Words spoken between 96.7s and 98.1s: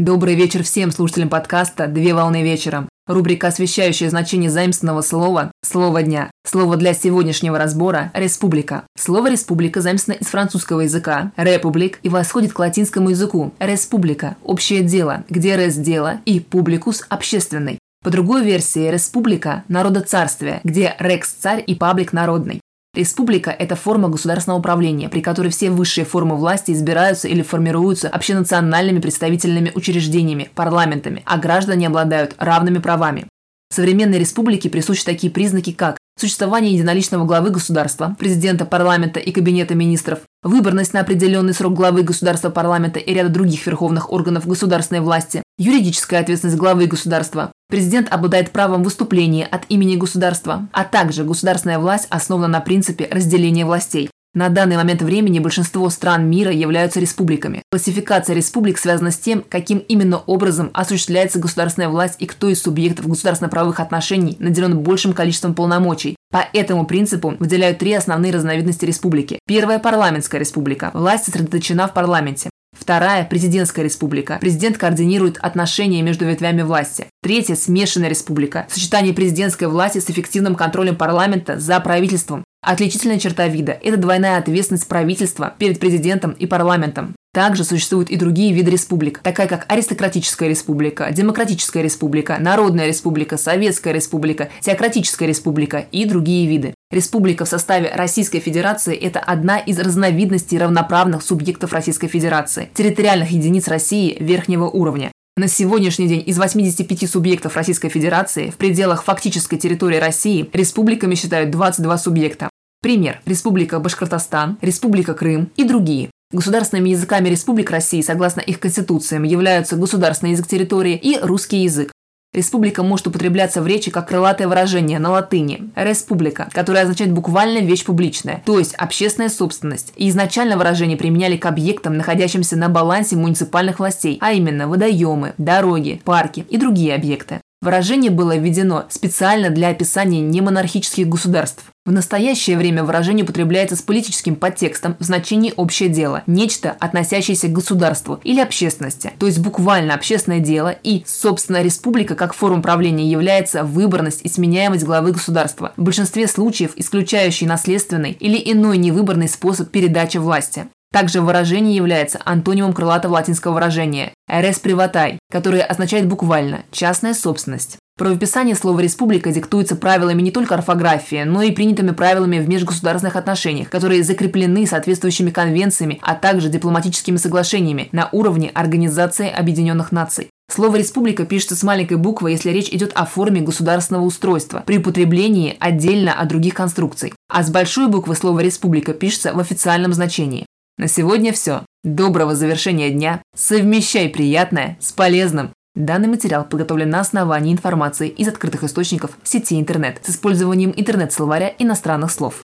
Республика в составе